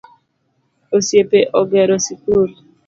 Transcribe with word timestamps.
Osiepe 0.95 1.39
ogero 1.59 1.97
sikul 2.05 2.49